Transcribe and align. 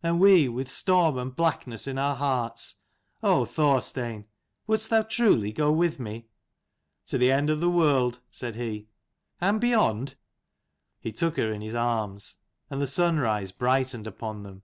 And 0.00 0.20
we 0.20 0.48
with 0.48 0.70
storm 0.70 1.18
and 1.18 1.34
blackness 1.34 1.88
in 1.88 1.98
our 1.98 2.14
hearts. 2.14 2.76
Oh 3.20 3.44
Thorstein, 3.44 4.26
wouldst 4.68 4.90
thou 4.90 5.02
truly 5.02 5.50
go 5.50 5.72
with 5.72 5.98
me?"" 5.98 6.28
To 7.08 7.18
the 7.18 7.32
end 7.32 7.50
of 7.50 7.60
the 7.60 7.68
world," 7.68 8.20
said 8.30 8.54
he. 8.54 8.86
"And 9.40 9.60
beyond?" 9.60 10.14
He 11.00 11.10
took 11.10 11.36
her 11.36 11.52
in 11.52 11.62
his 11.62 11.74
arms, 11.74 12.36
and 12.70 12.80
the 12.80 12.86
sunrise 12.86 13.50
brightened 13.50 14.06
upon 14.06 14.44
them. 14.44 14.62